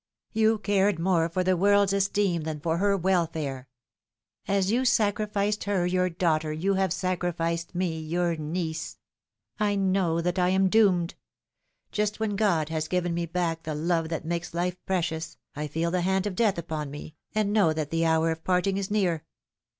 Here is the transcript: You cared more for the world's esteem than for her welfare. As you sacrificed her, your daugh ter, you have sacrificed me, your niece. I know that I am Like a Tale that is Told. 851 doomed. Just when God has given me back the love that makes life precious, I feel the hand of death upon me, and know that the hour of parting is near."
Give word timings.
You 0.33 0.57
cared 0.57 0.97
more 0.97 1.29
for 1.29 1.43
the 1.43 1.55
world's 1.55 1.93
esteem 1.93 2.41
than 2.41 2.59
for 2.59 2.79
her 2.79 2.97
welfare. 2.97 3.67
As 4.47 4.71
you 4.71 4.83
sacrificed 4.83 5.65
her, 5.65 5.85
your 5.85 6.09
daugh 6.09 6.41
ter, 6.41 6.51
you 6.51 6.73
have 6.73 6.91
sacrificed 6.91 7.75
me, 7.75 7.99
your 7.99 8.35
niece. 8.35 8.97
I 9.59 9.75
know 9.75 10.19
that 10.19 10.39
I 10.39 10.49
am 10.49 10.63
Like 10.63 10.67
a 10.69 10.71
Tale 10.71 10.85
that 10.87 10.95
is 10.95 10.95
Told. 10.95 11.13
851 11.91 11.91
doomed. 11.91 11.91
Just 12.17 12.19
when 12.19 12.35
God 12.35 12.69
has 12.69 12.87
given 12.87 13.13
me 13.13 13.25
back 13.27 13.61
the 13.61 13.75
love 13.75 14.09
that 14.09 14.25
makes 14.25 14.55
life 14.55 14.83
precious, 14.87 15.37
I 15.55 15.67
feel 15.67 15.91
the 15.91 16.01
hand 16.01 16.25
of 16.25 16.33
death 16.35 16.57
upon 16.57 16.89
me, 16.89 17.13
and 17.35 17.53
know 17.53 17.71
that 17.71 17.91
the 17.91 18.07
hour 18.07 18.31
of 18.31 18.43
parting 18.43 18.77
is 18.77 18.89
near." 18.89 19.23